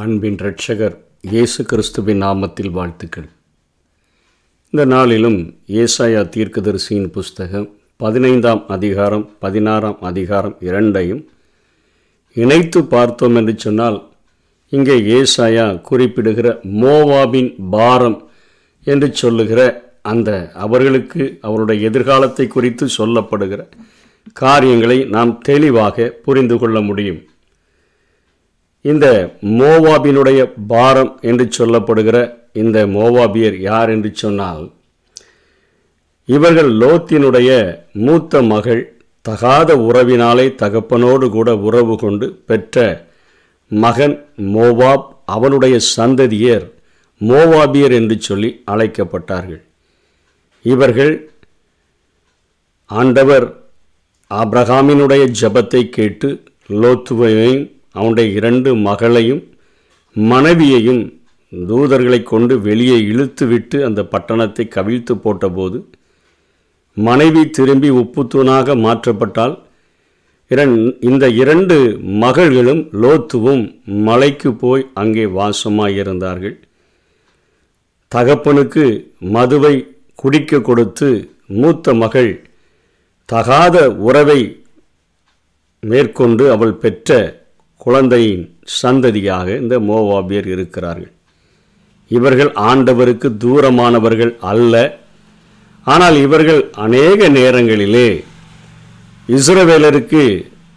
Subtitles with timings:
[0.00, 3.28] அன்பின் இரட்சகர் இயேசு கிறிஸ்துவின் நாமத்தில் வாழ்த்துக்கள்.
[4.70, 11.28] இந்த நாளிலும் ஏசாயா தீர்க்கதரிசியின் புஸ்தகம் பதினைந்தாம் அதிகாரம் பதினாறாம் அதிகாரம் இரண்டையும்
[12.32, 14.12] இணைத்து பார்த்தோம் என்று சொன்னால்
[14.68, 18.28] இங்கே ஏசாயா குறிப்பிடுகிற மோவாபின் பாரம்
[18.84, 23.68] என்று சொல்லுகிற அந்த அவர்களுக்கு அவருடைய எதிர்காலத்தை குறித்து சொல்லப்படுகிற
[24.32, 27.27] காரியங்களை நாம் தெளிவாக புரிந்து கொள்ள முடியும்.
[28.80, 29.06] இந்த
[29.42, 34.72] மோவாபினுடைய பாரம் என்று சொல்லப்படுகிற இந்த மோவாபியர் யார் என்று சொன்னால்
[36.24, 37.50] இவர்கள் லோத்தினுடைய
[37.92, 43.06] மூத்த மகள் தகாத உறவினாலே தகப்பனோடு கூட உறவு கொண்டு பெற்ற
[43.70, 46.66] மகன் மோவாப் அவனுடைய சந்ததியர்
[47.20, 49.62] மோவாபியர் என்று சொல்லி அழைக்கப்பட்டார்கள்.
[50.62, 51.30] இவர்கள்
[52.86, 53.46] ஆண்டவர்
[54.30, 59.42] ஆப்ரஹாமினுடைய ஜபத்தை கேட்டு லோத்துவையும் அவனுடைய இரண்டு மகளையும்
[60.14, 61.02] மனைவியையும்
[61.52, 65.84] தூதர்களை கொண்டு வெளியே இழுத்துவிட்டு அந்த பட்டணத்தை கவிழ்த்து போட்டபோது
[66.94, 69.66] மனைவி திரும்பி உப்புத்தூணாக மாற்றப்பட்டால்
[70.48, 76.56] இரண் இந்த இரண்டு மகள்களும் லோத்துவும் மலைக்கு போய் அங்கே வாசமாயிருந்தார்கள்.
[78.14, 78.84] தகப்பனுக்கு
[79.18, 79.74] மதுவை
[80.14, 82.48] குடிக்க கொடுத்து மூத்த மகள்
[83.24, 84.66] தகாத உறவை
[85.80, 87.10] மேற்கொண்டு அவள் பெற்ற
[87.88, 88.44] குழந்தையின்
[88.80, 91.12] சந்ததியாக இந்த மோவாபியர் இருக்கிறார்கள்.
[92.10, 94.74] இவர்கள் ஆண்டவருக்கு தூரமானவர்கள் அல்ல.
[95.86, 98.08] ஆனால் இவர்கள் அநேக நேரங்களிலே
[99.36, 100.22] இஸ்ரவேலருக்கு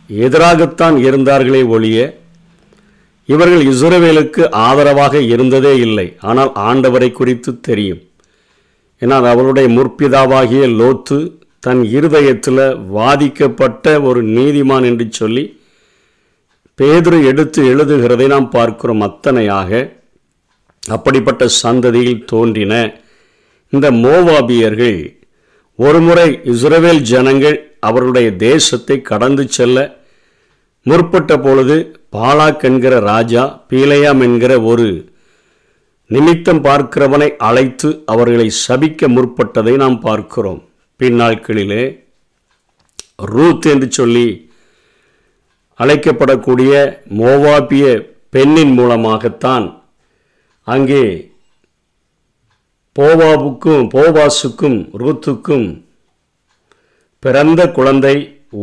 [0.09, 1.99] எதிராகத்தான் இருந்தார்களே ஒழிய
[3.29, 6.07] இவர்கள் இஸ்ரவேலுக்கு ஆதரவாக இருந்ததே இல்லை.
[6.29, 8.01] ஆனால் ஆண்டவரை குறித்து தெரியும்.
[9.01, 11.19] ஏன்னால் அவருடைய முற்பிதாவாகிய லோத்து
[11.65, 12.65] தன் இருதயத்தில்
[12.97, 15.43] வாதிக்கப்பட்ட ஒரு நீதிமான் என்று சொல்லி
[16.77, 19.99] பேதுரு எடுத்து எழுதுகிறதை நாம் பார்க்கிறோம் அத்தனையாக.
[20.87, 22.73] அப்படிப்பட்ட சந்ததியில் தோன்றின
[23.69, 25.19] இந்த மோவாபியர்கள்
[25.75, 29.99] ஒருமுறை இஸ்ரவேல் ஜனங்கள் அவருடைய தேசத்தை கடந்து செல்ல
[30.83, 34.87] முற்பட்ட பொழுது பாலாக் என்கிற ராஜா பீலையாம் என்கிற ஒரு
[36.05, 40.61] நிமித்தம் பார்க்கிறவனை அழைத்து அவர்களை சபிக்க முற்பட்டதை நாம் பார்க்கிறோம்.
[40.99, 41.83] பின்னாட்களிலே
[43.15, 44.50] ரூத் என்று சொல்லி
[45.81, 46.71] அழைக்கப்படக்கூடிய
[47.19, 47.85] மோவாபிய
[48.29, 49.65] பெண்ணின் மூலமாகத்தான்
[50.67, 51.03] அங்கே
[52.99, 55.67] போவாவுக்கும் போவாசுக்கும் ரூத்துக்கும்
[57.19, 58.15] பிறந்த குழந்தை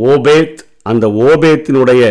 [0.02, 0.58] ஓபேத்.
[0.82, 2.04] அந்த ஓபேத்தினுடைய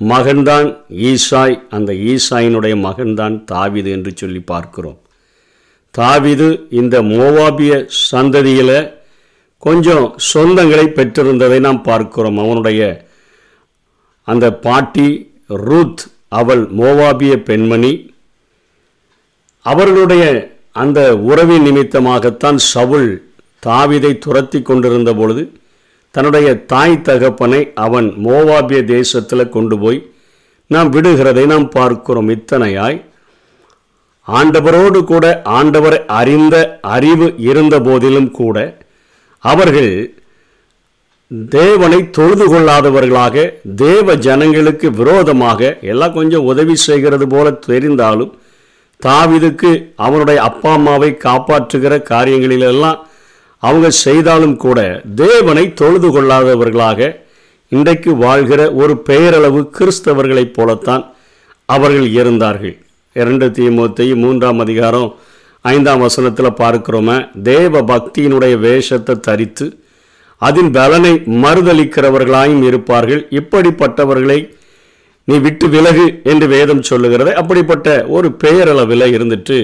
[0.00, 0.68] மகன்தான்
[1.08, 1.56] ஈசாய்.
[1.70, 4.98] அந்த ஈசாயினுடைய மகன்தான் தாவிது என்று சொல்லி பார்க்கிறோம்.
[5.98, 8.94] தாவிது இந்த மோவாபிய சந்ததியில்
[9.58, 12.38] கொஞ்சம் சொந்தங்களை பெற்றிருந்ததை நாம் பார்க்கிறோம்.
[12.38, 13.10] அவனுடைய
[14.24, 18.10] அந்த பாட்டி ரூத் அவள் மோவாபிய பெண்மணி
[19.60, 20.24] அவர்களுடைய
[20.72, 23.32] அந்த உறவின் நிமித்தமாகத்தான் சவுல்
[23.66, 25.52] தாவிதை துரத்தி கொண்டிருந்த பொழுது
[26.10, 30.10] தன்னுடைய தாய் தகப்பனை அவன் மோவாபிய தேசத்தில் கொண்டு போய்
[30.66, 33.04] நாம் விடுகிறதை நாம் பார்க்கிறோம் இத்தனையாய்.
[34.28, 38.78] ஆண்டவரோடு கூட ஆண்டவரை அறிந்த அறிவு இருந்த போதிலும் கூட
[39.38, 40.21] அவர்கள்
[41.32, 48.32] தேவனை தொழுது கொள்ளாதவர்களாக தேவ ஜனங்களுக்கு விரோதமாக எல்லாம் கொஞ்சம் உதவி செய்கிறது போல தெரிந்தாலும்
[49.06, 52.98] தாவிதுக்கு அவனுடைய அப்பா அம்மாவை காப்பாற்றுகிற காரியங்களிலெல்லாம்
[53.58, 57.16] அவங்க செய்தாலும் கூட தேவனை தொழுது கொள்ளாதவர்களாக
[57.68, 61.14] இன்றைக்கு வாழ்கிற ஒரு பெயரளவு கிறிஸ்தவர்களைப் போலத்தான்
[61.66, 62.84] அவர்கள் இருந்தார்கள்.
[63.12, 65.14] இரண்டு தீமூத்தையும் மூன்றாம் அதிகாரம்
[65.62, 69.81] ஐந்தாம் வசனத்தில் பார்க்கிறோம தேவ பக்தியினுடைய வேஷத்தை தரித்து
[70.46, 71.12] அதன் பலனை
[71.44, 73.22] மறுதளிக்கிறவர்களாயும் இருப்பார்கள்.
[73.40, 74.38] இப்படிப்பட்டவர்களை
[75.28, 77.32] நீ விட்டு விலகு என்று வேதம் சொல்லுகிறது.
[77.40, 79.58] அப்படிப்பட்ட ஒரு பெயரளவில் இருந்துட்டு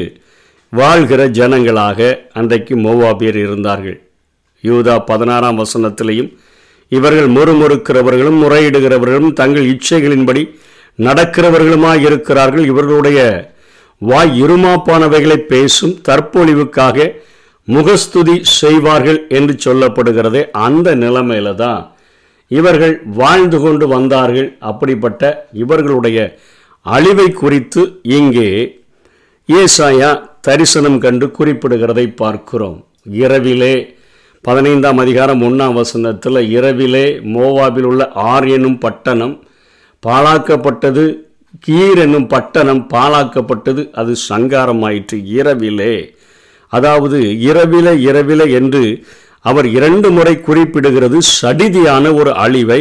[0.72, 1.98] வாழ்கிற ஜனங்களாக
[2.32, 3.96] அன்றைக்கு மோவாபியர் இருந்தார்கள்.
[4.64, 6.30] யூதா பதினாறாம் வசனத்திலையும்
[6.96, 10.42] இவர்கள் முறுமுறுக்கிறவர்களும் முறையிடுகிறவர்களும் தங்கள் இச்சைகளின்படி
[11.06, 12.64] நடக்கிறவர்களுமாய் இருக்கிறார்கள்.
[12.72, 13.20] இவர்களுடைய
[14.02, 16.98] வாய் இருமாப்பானவைகளை பேசும் தற்பொழிவுக்காக
[17.74, 21.82] முகஸ்துதி செய்வார்கள் என்று சொல்லப்படுகிறதே அந்த நிலைமையில தான்
[22.50, 24.48] இவர்கள் வாழ்ந்து கொண்டு வந்தார்கள்.
[24.70, 25.22] அப்படிப்பட்ட
[25.62, 26.18] இவர்களுடைய
[26.86, 27.82] அழிவை குறித்து
[28.18, 28.48] இங்கே
[29.48, 30.10] ஏசாயா
[30.46, 32.78] தரிசனம் கண்டு குறிப்பிடுகிறதை பார்க்கிறோம்.
[33.22, 33.74] இரவிலே
[34.44, 39.34] பதினைந்தாம் அதிகாரம் ஒன்றாம் வசனத்தில் இரவிலே மோவாபில் உள்ள ஆர் என்னும் பட்டணம்
[40.02, 41.04] பாழாக்கப்பட்டது
[41.66, 45.16] கீர் என்னும் பட்டணம் பாழாக்கப்பட்டது அது சங்காரமாயிற்று.
[45.38, 45.94] இரவிலே
[46.72, 47.18] அதாவது
[47.48, 48.84] இரவில இரவில என்று
[49.44, 52.80] அவர் இரண்டு முறை குறிப்பிடுகிறது சடிதியான ஒரு அழிவை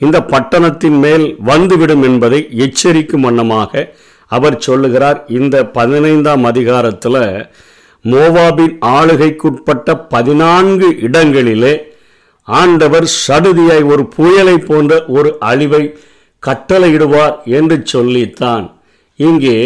[0.00, 3.82] இந்த பட்டணத்தின் மேல் வந்துவிடும் என்பதை எச்சரிக்கும் வண்ணமாக
[4.30, 5.18] அவர் சொல்லுகிறார்.
[5.38, 7.20] இந்த பதினைந்தாம் அதிகாரத்தில்
[8.04, 11.74] மோவாபின் ஆளுகைக்குட்பட்ட பதினான்கு இடங்களிலே
[12.48, 15.82] ஆண்டவர் சடுதியாய் ஒரு புயலை போன்ற ஒரு அழிவை
[16.42, 18.66] கட்டளையிடுவார் என்று சொல்லித்தான்.
[19.18, 19.58] இங்கே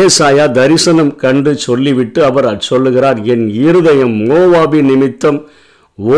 [0.00, 5.40] ஏசாயா தரிசனம் கண்டு சொல்லிவிட்டு அவர் சொல்லுகிறார் என் இருதயம் மோவாபி நிமித்தம்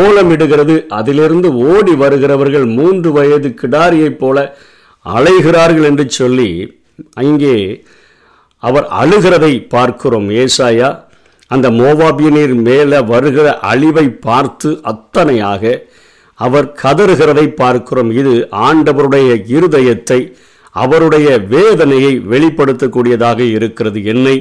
[0.01, 0.77] ஓலமிடுகிறது.
[0.99, 4.47] அதிலிருந்து ஓடி வருகிறவர்கள் மூன்று வயது கிடாரியைப் போல
[5.07, 6.51] அலைகிறார்கள் என்று சொல்லி
[7.29, 7.57] இங்கே
[8.63, 10.29] அவர் அழுகிறதை பார்க்கிறோம்.
[10.43, 10.91] ஏசாயா
[11.51, 15.75] அந்த மோவாபியனின் மேலே வருகிற அழிவை பார்த்து அத்தனையாக
[16.39, 18.11] அவர் கதறுகிறதை பார்க்கிறோம்.
[18.21, 18.33] இது
[18.69, 20.21] ஆண்டவருடைய இருதயத்தை
[20.83, 23.99] அவருடைய வேதனையை வெளிப்படுத்தக்கூடியதாக இருக்கிறது.
[24.13, 24.37] என்னை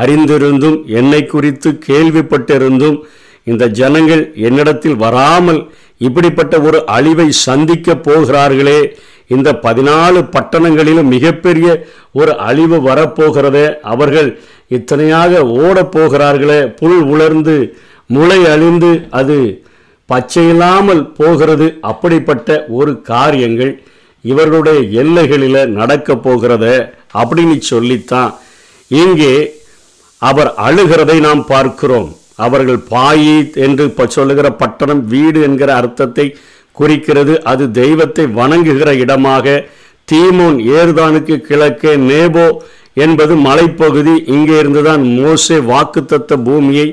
[0.00, 2.98] அறிந்திருந்தும் என்னை குறித்து கேள்விப்பட்டிருந்தும்
[3.50, 5.60] இந்த ஜனங்கள் என்னிடத்தில் வராமல்
[6.06, 8.80] இப்படிப்பட்ட ஒரு அழிவை சந்திக்க போகிறார்களே.
[9.34, 11.68] இந்த பதினாலு பட்டணங்களிலும் மிகப்பெரிய
[12.20, 13.66] ஒரு அழிவு வரப்போகிறதே.
[13.92, 14.30] அவர்கள்
[14.78, 16.60] இத்தனையாக ஓடப் போகிறார்களே.
[16.80, 17.56] புல் உலர்ந்து
[18.06, 19.38] முளை அழிந்து அது
[20.08, 21.68] பச்சையில்லாமல் போகிறது.
[21.90, 23.72] அப்படிப்பட்ட ஒரு காரியங்கள்
[24.24, 26.64] இவர்களுடைய எல்லைகளில் நடக்க போகிறத
[27.20, 28.32] அப்படின்னு சொல்லித்தான்
[28.90, 29.34] இங்கே
[30.22, 32.08] அவர் அழுகிறதை நாம் பார்க்கிறோம்.
[32.46, 33.36] அவர்கள் பாயி
[33.66, 33.84] என்று
[34.16, 36.26] சொல்லுகிற பட்டணம் வீடு என்கிற அர்த்தத்தை
[36.76, 37.34] குறிக்கிறது.
[37.52, 39.46] அது தெய்வத்தை வணங்குகிற இடமாக
[40.08, 42.46] தீமோன் ஏர்தானுக்கு கிழக்கே நேபோ
[43.04, 44.14] என்பது மலைப்பகுதி.
[44.34, 46.86] இங்கே இருந்துதான் மோசே வாக்குத்தத்த பூமியை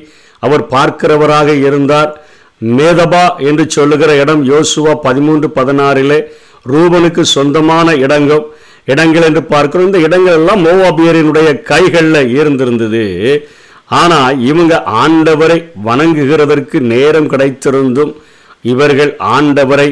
[0.43, 2.11] அவர் பார்க்கிறவராக இருந்தார்.
[2.61, 6.19] மேதபா என்று சொல்லுகிற இடம் யோசுவா பதிமூன்று பதினாறிலே
[6.71, 8.43] ரூபனுக்கு சொந்தமான இடங்கள்
[8.91, 9.87] இடங்கள் என்று பார்க்கிறோம்.
[9.89, 13.05] இந்த இடங்கள் எல்லாம் மோவாபியரினுடைய கைகளில் இருந்திருந்தது.
[14.01, 14.73] ஆனால் இவங்க
[15.03, 18.13] ஆண்டவரை வணங்குகிறதற்கு நேரம் கிடைத்திருந்தும்
[18.71, 19.89] இவர்கள் ஆண்டவரை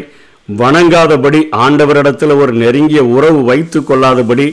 [0.62, 4.48] வணங்காதபடி ஆண்டவரிடத்தில் ஒரு நெருங்கிய உறவு வைத்து கொள்ளாதபடி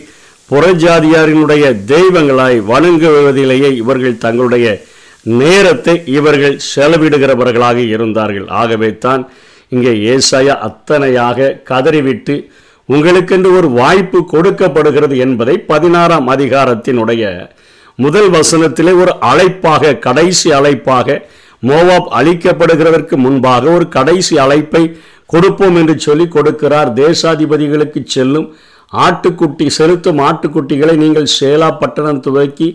[0.50, 4.66] புறஜாதியாரினுடைய தெய்வங்களாய் வணங்குவதிலேயே இவர்கள் தங்களுடைய
[5.40, 8.46] நேரத்தை இவர்கள் செலவிடுகிறவர்களாக இருந்தார்கள்.
[8.60, 9.22] ஆகவே தான்
[9.72, 12.34] இங்கே ஏசாயா அத்தனையாக கதறிவிட்டு
[12.88, 17.22] உங்களுக்கென்று ஒரு வாய்ப்பு கொடுக்கப்படுகிறது என்பதை பதினாறாம் அதிகாரத்தினுடைய
[17.98, 21.18] முதல் வசனத்திலே ஒரு அழைப்பாக கடைசி அழைப்பாக
[21.62, 24.82] மோவாப் அழிக்கப்படுகிறதற்கு முன்பாக ஒரு கடைசி அழைப்பை
[25.26, 26.88] கொடுப்போம் என்று சொல்லி கொடுக்கிறார்.
[27.00, 28.48] தேசாதிபதிகளுக்கு செல்லும்
[28.92, 32.68] ஆட்டுக்குட்டி செலுத்தும் ஆட்டுக்குட்டிகளை நீங்கள் சேலா பட்டணம் துவக்கி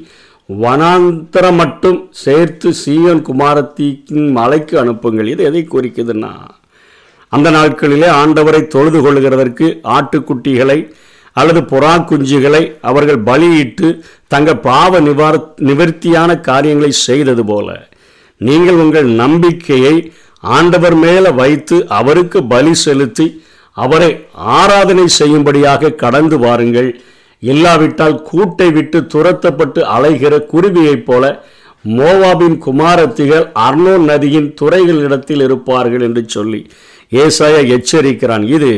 [0.50, 5.32] வனாந்தரம் மட்டும் சேர்த்து சீயன் குமாரத்தின் மலைக்கு அனுப்புங்கள்.
[5.34, 6.32] இது எதை குறிக்குதுன்னா
[7.38, 10.80] அந்த நாட்களிலே ஆண்டவரை தொழுது கொள்கிறதற்கு ஆட்டுக்குட்டிகளை
[11.36, 13.88] அல்லது புறா குஞ்சுகளை அவர்கள் பலியிட்டு
[14.28, 15.34] தங்கள் பாவ நிவார
[15.68, 17.68] நிவர்த்தியான காரியங்களை செய்தது போல
[18.42, 19.96] நீங்கள் உங்கள் நம்பிக்கையை
[20.44, 23.28] ஆண்டவர் மேலே வைத்து அவருக்கு பலி செலுத்தி
[23.78, 24.10] அவரை
[24.54, 26.90] ஆராதனை செய்யும்படியாக கடந்து வாருங்கள்.
[27.44, 31.24] இல்லாவிட்டால் கூட்டை விட்டு துரத்தப்பட்டு அலைகிற குருவியைப் போல
[31.90, 36.62] மோவாபின் குமாரத்திகள் அர்னோ நதியின் துறைகளிடத்தில் இருப்பார்கள் என்று சொல்லி
[37.12, 38.46] ஏசாயா எச்சரிக்கிறான்.
[38.56, 38.72] இது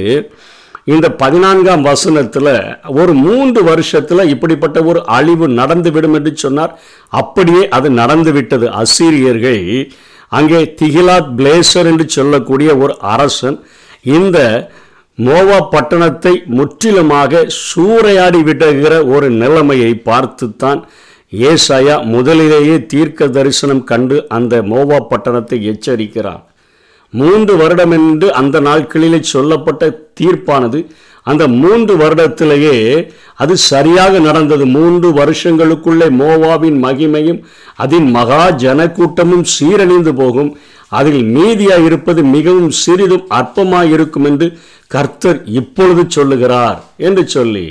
[0.84, 2.54] இந்த பதினான்காம் வசனத்தில்
[3.00, 6.74] ஒரு மூன்று வருஷத்தில் இப்படிப்பட்ட ஒரு அழிவு நடந்துவிடும் என்று சொன்னார்.
[7.22, 9.64] அப்படியே அது நடந்து விட்டது அசீரியர்கள்
[10.32, 13.58] அங்கே திகிலாத் பிளேசர் என்று சொல்லக்கூடிய ஒரு அரசன்
[14.18, 14.40] இந்த
[15.18, 20.82] மோவா பட்டணத்தை முற்றிலுமாக சூறையாடி விடுகிற ஒரு நிலைமையை பார்த்துத்தான்
[21.50, 26.44] ஏசாயா முதலிலேயே தீர்க்க தரிசனம் கண்டு அந்த மோவா பட்டணத்தை எச்சரிக்கிறார்
[27.14, 29.84] மூன்று வருடம் என்று அந்த நாட்களிலே சொல்லப்பட்ட
[30.20, 30.80] தீர்ப்பானது.
[31.24, 32.76] அந்த மூன்று வருடத்திலேயே
[33.36, 34.66] அது சரியாக நடந்தது.
[34.66, 37.40] மூன்று வருஷங்களுக்குள்ளே மோவாவின் மகிமையும்
[37.76, 40.58] அதன் மகா ஜனக்கூட்டமும் சீரழிந்து போகும்.
[40.90, 44.48] அதில் மீதியாக இருப்பது மிகவும் சிறிதும் அற்பமாக இருக்கும் என்று
[44.88, 47.68] கர்த்தர் இப்பொழுது சொல்லுகிறார் என்று சொல்லி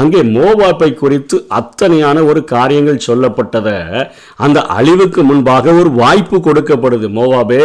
[0.00, 3.68] அங்கே மோவாப்பை குறித்து அத்தனையான ஒரு காரியங்கள் சொல்லப்பட்டத.
[4.36, 7.64] அந்த அழிவுக்கு முன்பாக ஒரு வாய்ப்பு கொடுக்கப்படுது மோவாபே.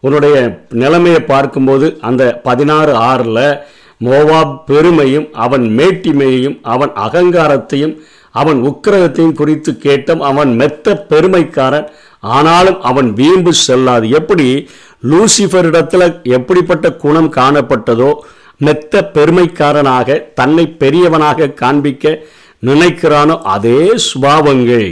[0.00, 3.58] உன்னுடைய நிலைமையை பார்க்கும்போது அந்த பதினாறு ஆறில்
[4.04, 7.98] மோவாப் பெருமையும் அவன் மேட்டிமையையும் அவன் அகங்காரத்தையும்
[8.32, 11.88] அவன் உக்கிரகத்தையும் குறித்து கேட்டும் அவன் மெத்த பெருமைக்காரன்.
[12.20, 14.10] ஆனாலும் அவன் வீம்பு செல்லாது.
[14.10, 14.68] எப்படி
[15.10, 18.10] லூசிஃபரிடத்தில் எப்படிப்பட்ட குணம் காணப்பட்டதோ
[18.58, 22.22] மெத்த பெருமைக்காரனாக தன்னை பெரியவனாக காண்பிக்க
[22.62, 24.88] நினைக்கிறானோ அதே சுபாவங்கள்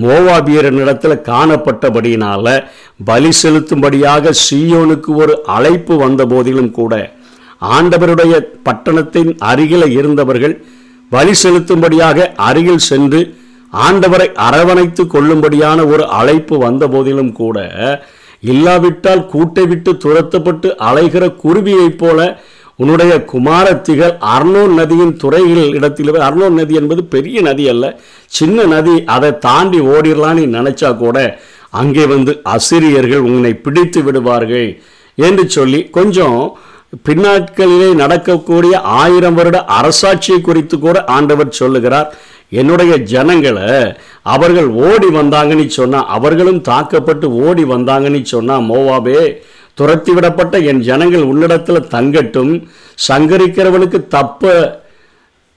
[0.00, 2.46] மோவாபியரனிடத்தில் காணப்பட்டபடியினால
[3.04, 6.94] பலி செலுத்தும்படியாக சீயோனுக்கு ஒரு அழைப்பு வந்த போதிலும் கூட
[7.70, 10.54] ஆண்டவருடைய பட்டணத்தின் அருகில் இருந்தவர்கள்
[11.12, 13.20] பலி செலுத்தும்படியாக அருகில் சென்று
[13.72, 17.58] ஆண்டவரை அரவணைத்து கொள்ளும்படியான ஒரு அழைப்பு வந்த போதிலும் கூட
[18.42, 22.18] இல்லாவிட்டால் கூட்டை விட்டு துரத்தப்பட்டு அலைகிற குருவியைப் போல
[22.80, 27.84] உன்னுடைய குமாரத்திகள் அர்னோன் நதியின் துறைகள் இடத்தில் அர்னோன் நதி என்பது பெரிய நதி அல்ல
[28.30, 31.16] சின்ன நதி அதை தாண்டி ஓடிடலான்னு நினைச்சா கூட
[31.70, 34.70] அங்கே வந்து அசிரியர்கள் உன்னை பிடித்து விடுவார்கள்
[35.18, 36.40] என்று சொல்லி கொஞ்சம்
[37.06, 42.08] பின்னாட்களிலே நடக்கக்கூடிய ஆயிரம் வருட அரசாட்சியை குறித்து கூட ஆண்டவர் சொல்லுகிறார்.
[42.52, 43.68] என்னுடைய ஜனங்களை
[44.22, 49.22] அவர்கள் ஓடி வந்தாங்கன்னு சொன்னால் அவர்களும் தாக்கப்பட்டு ஓடி வந்தாங்கன்னு சொன்னால் மோவாபே
[49.80, 52.52] துரத்தி விடப்பட்ட என் ஜனங்கள் உன்னிடத்தில் தங்கட்டும்
[53.06, 54.52] சங்கரிக்கிறவனுக்கு தப்ப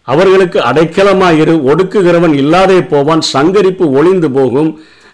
[0.07, 4.71] அவர்களுக்கு அடைக்கலமாயிரு ஒடுக்குகிறவன் இல்லாதே போவான் சங்கரிப்பு ஒளிந்து போகும்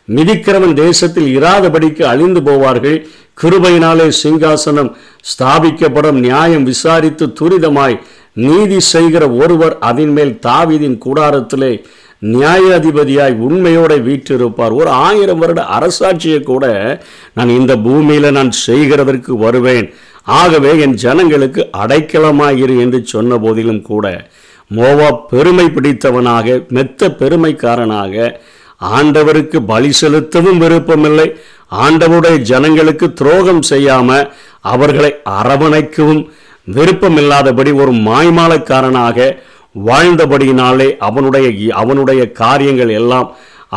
[0.07, 2.97] மிதிக்கிறவன் தேசத்தில் இராதபடிக்கு அழிந்து போவார்கள்
[3.37, 4.89] கிருபையினாலே சிங்காசனம்
[5.25, 7.97] ஸ்தாபிக்கப்படும் நியாயம் விசாரித்து துரிதமாய்
[8.37, 11.71] நீதி செய்கிற ஒருவர் அதன் மேல் தாவிதின் கூடாரத்திலே
[12.21, 14.73] நியாயாதிபதியாய் உண்மையோட வீற்றிருப்பார்.
[14.79, 16.65] ஒரு ஆயிரம் வருட அரசாட்சியை கூட
[17.33, 19.87] நான் இந்த பூமியில் நான் செய்கிறதற்கு வருவேன்.
[20.39, 24.05] ஆகவே என் ஜனங்களுக்கு அடைக்கலமாயிரு என்று சொன்ன போதிலும் கூட
[24.71, 28.15] மோவா பெருமை பிடித்தவனாக மெத்த பெருமைக்காரனாக
[28.97, 31.27] ஆண்டவருக்கு பலி செலுத்தவும் விருப்பமில்லை.
[31.85, 34.29] ஆண்டவருடைய ஜனங்களுக்கு துரோகம் செய்யாமல்
[34.73, 36.21] அவர்களை அரவணைக்கவும்
[36.67, 39.27] விருப்பமில்லாதபடி ஒரு மாய்மாலக்காரனாக
[39.87, 41.47] வாழ்ந்தபடியினாலே அவனுடைய
[41.81, 43.27] அவனுடைய காரியங்கள் எல்லாம்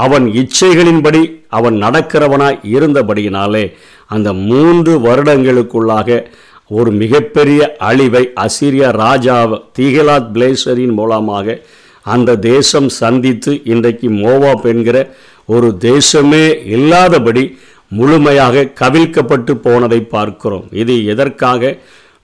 [0.02, 3.64] அவன் இச்சைகளின்படி அவன் நடக்கிறவனாய் இருந்தபடியினாலே
[4.06, 6.26] அந்த மூன்று வருடங்களுக்குள்ளாக
[6.68, 9.36] ஒரு மிகப்பெரிய அழிவை அசிரியா ராஜா
[9.78, 11.56] தீகலாத் பிளேசரின் மூலமாக
[12.02, 14.98] அந்த தேசம் சந்தித்து இன்றைக்கு மோவாப் என்கிற
[15.46, 17.44] ஒரு தேசமே இல்லாதபடி
[17.88, 20.64] முழுமையாக கவிழ்க்கப்பட்டு போனதை பார்க்கிறோம்.
[20.72, 21.76] இது எதற்காக?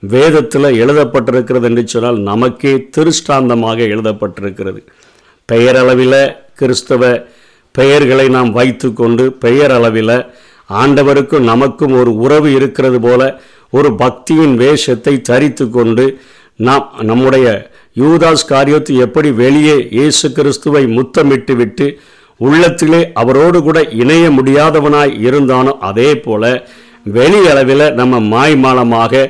[0.03, 4.81] வேதத்தில் எழுதப்பட்டிருக்கிறது என்று சொன்னால் நமக்கே திருஷ்டாந்தமாக எழுதப்பட்டிருக்கிறது.
[5.49, 6.21] பெயரளவில்
[6.55, 7.03] கிறிஸ்தவ
[7.75, 10.17] பெயர்களை நாம் வைத்து கொண்டு பெயரளவில்
[10.71, 13.23] ஆண்டவருக்கும் நமக்கும் ஒரு உறவு இருக்கிறது போல
[13.71, 16.05] ஒரு பக்தியின் வேஷத்தை தரித்து கொண்டு
[16.59, 17.47] நாம் நம்முடைய
[17.97, 21.87] யூதாஸ் காரியத்தை எப்படி வெளியே இயேசு கிறிஸ்துவை முத்தமிட்டு விட்டு
[22.41, 26.45] உள்ளத்திலே அவரோடு கூட இணைய முடியாதவனாய் இருந்தானோ அதே போல
[27.07, 29.23] வெளியளவில் நம்ம மாய்மாலமாக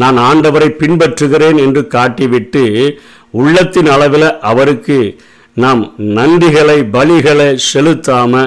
[0.00, 2.64] நான் ஆண்டவரை பின்பற்றுகிறேன் என்று காட்டிவிட்டு
[3.34, 4.98] உள்ளத்தின் அளவில் அவருக்கு
[5.56, 5.82] நாம்
[6.18, 8.42] நன்றிகளை பலிகளை செலுத்தாம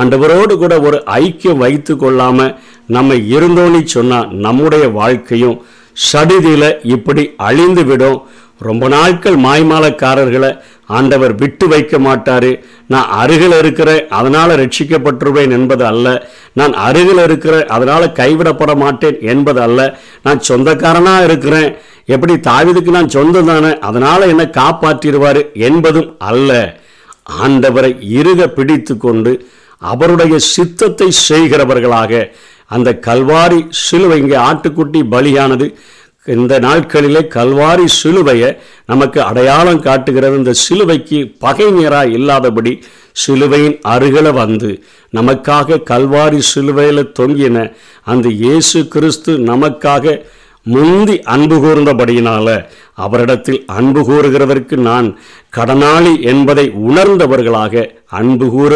[0.00, 2.46] ஆண்டவரோடு கூட ஒரு ஐக்கியம் வைத்து கொள்ளாம
[2.86, 5.58] நம்ம இருந்தோன்னு சொன்னால் நம்முடைய வாழ்க்கையும்
[5.96, 8.18] சடிதியில் இப்படி அழிந்து விடும்.
[8.60, 10.50] ரொம்ப நாட்கள் மாய்மாலக்காரர்களை
[10.96, 12.50] ஆண்டவர் விட்டு வைக்க மாட்டார்.
[12.92, 16.06] நான் அருகில் இருக்கிறேன் அதனால் ரட்சிக்கப்பட்டுருவேன் என்பது அல்ல.
[16.60, 19.80] நான் அருகில் இருக்கிறேன் அதனால் கைவிடப்பட மாட்டேன் என்பது அல்ல.
[20.26, 21.70] நான் சொந்தக்காரனாக இருக்கிறேன்
[22.14, 26.50] எப்படி தாவிதுக்கு நான் சொந்தம் தானே அதனால் என்னை காப்பாற்றிடுவார் என்பதும் அல்ல.
[27.44, 29.32] ஆண்டவரை இருக பிடித்து கொண்டு
[29.82, 32.22] அவருடைய சித்தத்தை செய்கிறவர்களாக
[32.74, 35.66] அந்த கல்வாரி சிலுவை இங்கே ஆட்டுக்குட்டி பலியானது
[36.26, 38.50] இந்த நாட்களிலே கல்வாரி சிலுவையை
[38.86, 40.34] நமக்கு அடையாளம் காட்டுகிறது.
[40.38, 42.72] இந்த சிலுவைக்கு பகைஞராக இல்லாதபடி
[43.14, 44.70] சிலுவையின் அருகில் வந்து
[45.12, 47.64] நமக்காக கல்வாரி சிலுவையில் தொங்கின
[48.06, 50.14] அந்த இயேசு கிறிஸ்து நமக்காக
[50.66, 52.48] முந்தி அன்பு கூர்ந்தபடியினால
[52.96, 55.08] அவரிடத்தில் அன்பு கூறுகிறதற்கு நான்
[55.56, 57.84] கடனாளி என்பதை உணர்ந்தவர்களாக
[58.20, 58.72] அன்பு கூற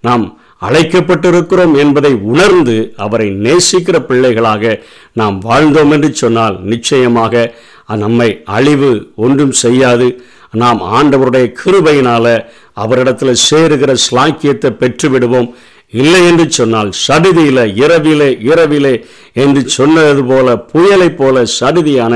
[0.00, 0.24] நாம்
[0.62, 7.54] அழைக்கப்பட்டிருக்கிறோம் என்பதை உணர்ந்து அவரை நேசிக்கிற பிள்ளைகளாக நாம் வாழ்ந்தோம் என்று சொன்னால் நிச்சயமாக
[7.96, 10.22] நம்மை அழிவு ஒன்றும் செய்யாது.
[10.52, 12.26] நாம் ஆண்டவருடைய கிருபையினால
[12.72, 15.50] அவரிடத்தில் சேருகிற ஸ்லாக்கியத்தை பெற்றுவிடுவோம்.
[15.90, 22.14] இல்லை என்று சொன்னால் சடுதியில இரவிலே இரவிலே என்று சொன்னது போல புயலை போல சடுதியான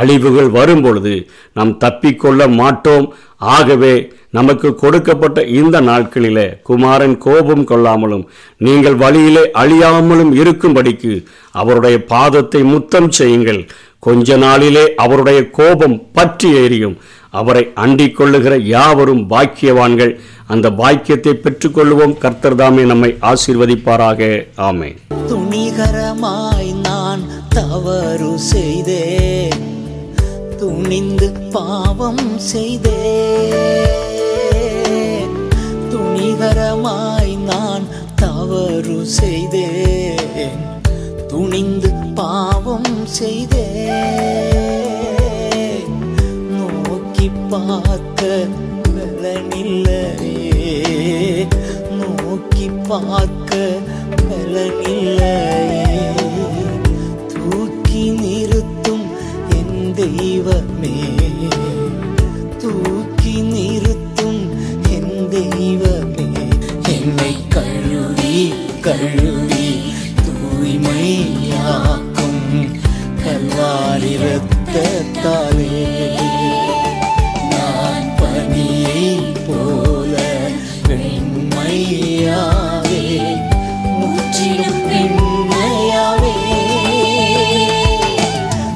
[0.00, 1.14] அழிவுகள் வரும் பொழுது
[1.56, 3.06] நாம் தப்பிக்கொள்ள மாட்டோம்.
[3.54, 3.94] ஆகவே
[4.36, 8.24] நமக்கு கொடுக்கப்பட்ட இந்த நாட்களிலே குமாரன் கோபம் கொள்ளாமலும்
[8.66, 11.12] நீங்கள் வழியிலே அழியாமலும் இருக்கும்படிக்கு
[11.62, 13.60] அவருடைய பாதத்தை முத்தம் செய்யுங்கள்.
[14.06, 16.96] கொஞ்ச நாளிலே அவருடைய கோபம் பற்றி எரியும்
[17.40, 20.12] அவரை அண்டிக் கொள்ளுகிற யாவரும் பாக்கியவான்கள்.
[20.52, 24.20] அந்த பாக்கியத்தை பெற்றுக்கொள்வோம் கர்த்தர் தாமே நம்மை ஆசீர்வதிப்பாராக.
[24.68, 24.90] ஆமே
[25.30, 27.24] துணிகரமாய் நான்
[27.56, 29.53] தவறு செய்தேன்.
[30.64, 33.00] துணிந்து பாவம் செய்தே
[35.92, 40.62] துணிகரமாய் நான் தவறு செய்தேன்.
[41.28, 43.66] துணிந்து பாவம் செய்தே
[46.50, 48.22] நோக்கி பார்க்க
[48.86, 50.74] பலனில்லையே
[51.98, 53.52] நோக்கி பார்க்க
[54.20, 55.83] பலனில்லையே
[60.04, 60.94] ദൈവമേ